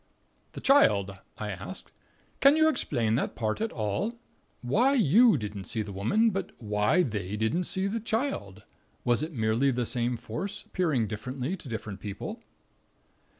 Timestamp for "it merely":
9.21-9.69